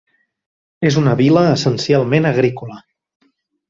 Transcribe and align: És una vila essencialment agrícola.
És 0.91 0.97
una 1.03 1.13
vila 1.21 1.45
essencialment 1.59 2.29
agrícola. 2.35 2.83